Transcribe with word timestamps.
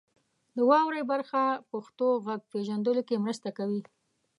د 0.55 0.57
واورئ 0.69 1.03
برخه 1.11 1.41
پښتو 1.71 2.07
غږ 2.25 2.41
پیژندلو 2.51 3.01
کې 3.07 3.21
مرسته 3.25 3.49
کوي. 3.57 3.81